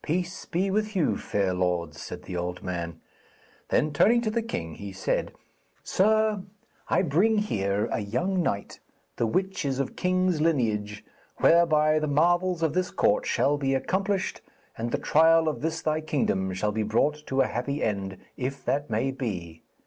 [0.00, 3.02] 'Peace be with you, fair lords,' said the old man.
[3.68, 5.34] Then turning to the king he said:
[5.84, 6.44] 'Sir,
[6.88, 8.80] I bring here a young knight,
[9.16, 11.04] the which is of king's lineage,
[11.36, 14.40] whereby the marvels of this court shall be accomplished,
[14.78, 18.64] and the trial of this thy kingdom shall be brought to a happy end, if
[18.64, 19.62] that may be.